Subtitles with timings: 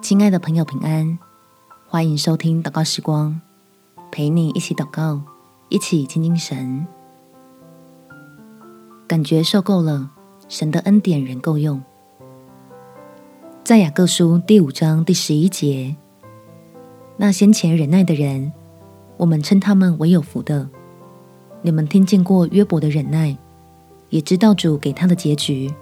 [0.00, 1.18] 亲爱的朋友，平安！
[1.86, 3.40] 欢迎收听祷告时光，
[4.10, 5.20] 陪你一起祷告，
[5.68, 6.86] 一起亲近神。
[9.06, 10.10] 感觉受够了，
[10.48, 11.82] 神的恩典仍够用。
[13.64, 15.96] 在雅各书第五章第十一节，
[17.16, 18.52] 那先前忍耐的人，
[19.16, 20.68] 我们称他们为有福的。
[21.60, 23.36] 你们听见过约伯的忍耐，
[24.10, 25.74] 也知道主给他的结局。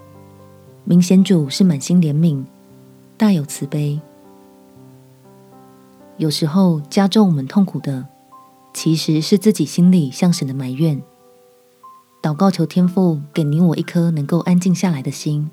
[0.83, 2.43] 明显主是满心怜悯，
[3.17, 3.99] 大有慈悲。
[6.17, 8.07] 有时候加重我们痛苦的，
[8.73, 11.01] 其实是自己心里向神的埋怨。
[12.21, 15.49] 祷告求天父给你我一颗能够安静下来的心，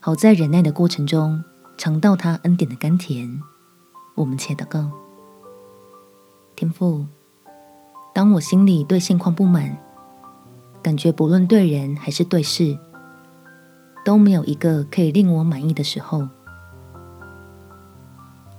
[0.00, 1.42] 好在忍耐的过程中
[1.76, 3.40] 尝到他恩典的甘甜。
[4.16, 4.90] 我们且祷告：
[6.56, 7.06] 天父，
[8.12, 9.76] 当我心里对现况不满，
[10.82, 12.76] 感觉不论对人还是对事，
[14.04, 16.26] 都没有一个可以令我满意的时候。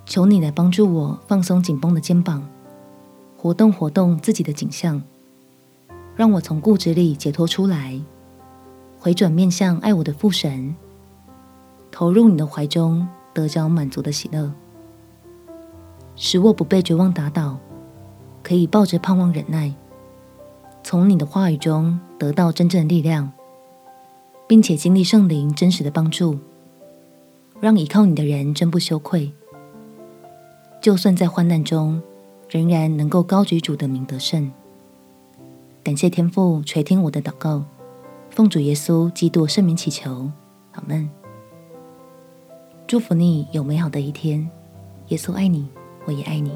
[0.08, 2.41] 求你来帮助我放松紧绷的肩膀，
[3.36, 5.03] 活动活动自己的景象，
[6.16, 8.00] 让我从固执里解脱出来，
[8.97, 10.73] 回转面向爱我的父神，
[11.91, 14.50] 投入你的怀中，得着满足的喜乐，
[16.16, 17.58] 使我不被绝望打倒，
[18.41, 19.75] 可以抱着盼望忍耐，
[20.83, 23.30] 从你的话语中得到真正的力量，
[24.47, 26.39] 并且经历圣灵真实的帮助，
[27.59, 29.33] 让依靠你的人真不羞愧。
[30.88, 32.02] 就算在患难中，
[32.50, 34.50] 仍然能够高举主的名得胜。
[35.84, 37.66] 感谢天父垂听我的祷告，
[38.30, 40.32] 奉主耶稣基督圣名祈求，
[40.72, 41.10] 阿门。
[42.88, 44.50] 祝福你有美好的一天。
[45.10, 45.68] 耶稣爱你，
[46.06, 46.54] 我也爱你。